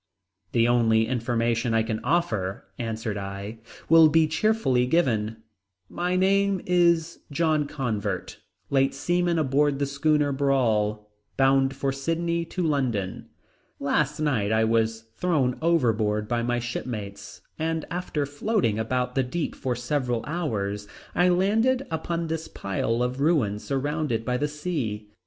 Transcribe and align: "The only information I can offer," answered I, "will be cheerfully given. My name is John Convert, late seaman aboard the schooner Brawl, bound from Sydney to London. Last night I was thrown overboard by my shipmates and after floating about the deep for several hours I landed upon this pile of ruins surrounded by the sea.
"The 0.53 0.67
only 0.67 1.05
information 1.05 1.75
I 1.75 1.83
can 1.83 1.99
offer," 2.03 2.65
answered 2.79 3.17
I, 3.19 3.59
"will 3.87 4.09
be 4.09 4.25
cheerfully 4.27 4.87
given. 4.87 5.37
My 5.89 6.15
name 6.15 6.59
is 6.65 7.19
John 7.31 7.67
Convert, 7.67 8.39
late 8.71 8.95
seaman 8.95 9.37
aboard 9.37 9.77
the 9.77 9.85
schooner 9.85 10.31
Brawl, 10.31 11.07
bound 11.37 11.75
from 11.75 11.91
Sydney 11.93 12.45
to 12.45 12.63
London. 12.63 13.29
Last 13.79 14.19
night 14.19 14.51
I 14.51 14.63
was 14.63 15.01
thrown 15.17 15.55
overboard 15.61 16.27
by 16.27 16.41
my 16.41 16.57
shipmates 16.57 17.41
and 17.59 17.85
after 17.91 18.25
floating 18.25 18.79
about 18.79 19.13
the 19.13 19.21
deep 19.21 19.53
for 19.53 19.75
several 19.75 20.25
hours 20.25 20.87
I 21.13 21.29
landed 21.29 21.85
upon 21.91 22.25
this 22.25 22.47
pile 22.47 23.03
of 23.03 23.19
ruins 23.21 23.63
surrounded 23.63 24.25
by 24.25 24.37
the 24.37 24.47
sea. 24.47 25.11